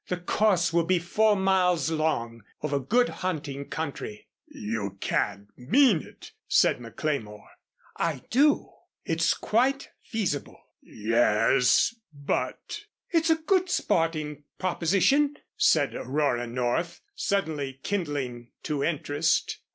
"The 0.07 0.17
course 0.17 0.73
will 0.73 0.85
be 0.85 0.97
four 0.97 1.35
miles 1.35 1.91
long 1.91 2.43
over 2.63 2.79
good 2.79 3.07
hunting 3.09 3.69
country." 3.69 4.29
"You 4.47 4.97
can't 4.99 5.49
mean 5.55 6.01
it," 6.01 6.31
said 6.47 6.79
McLemore. 6.79 7.45
"I 7.97 8.23
do. 8.31 8.71
It's 9.05 9.35
quite 9.35 9.89
feasible." 10.01 10.59
"Yes, 10.81 11.95
but" 12.11 12.85
"It's 13.13 13.29
a 13.29 13.35
good 13.45 13.69
sporting 13.69 14.43
proposition," 14.57 15.35
said 15.55 15.93
Aurora 15.93 16.47
North, 16.47 17.01
suddenly 17.13 17.79
kindling 17.83 18.49
to 18.63 18.83
interest. 18.83 19.59